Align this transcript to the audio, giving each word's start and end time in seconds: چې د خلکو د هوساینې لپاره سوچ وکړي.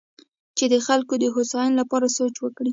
چې 0.57 0.65
د 0.73 0.75
خلکو 0.85 1.13
د 1.19 1.25
هوساینې 1.35 1.75
لپاره 1.81 2.13
سوچ 2.17 2.35
وکړي. 2.39 2.69